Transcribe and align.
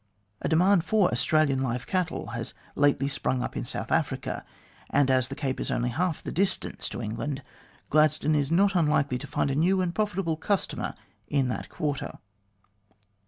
A 0.41 0.49
demand 0.49 0.83
for 0.83 1.11
Australian 1.11 1.61
live 1.61 1.85
cattle 1.85 2.29
has 2.29 2.55
lately 2.73 3.07
sprung 3.07 3.43
up 3.43 3.55
in 3.55 3.63
South 3.63 3.91
Africa, 3.91 4.43
and 4.89 5.11
as 5.11 5.27
the 5.27 5.35
Cape 5.35 5.59
is 5.59 5.69
only 5.69 5.89
half 5.89 6.23
the 6.23 6.31
distance 6.31 6.89
to 6.89 7.03
England, 7.03 7.43
Gladstone 7.91 8.33
is 8.33 8.49
not 8.49 8.73
unlikely 8.73 9.19
to 9.19 9.27
find 9.27 9.51
a 9.51 9.55
.new 9.55 9.79
and 9.79 9.93
profitable 9.93 10.37
customer 10.37 10.95
in 11.27 11.49
that 11.49 11.69
quarter. 11.69 12.17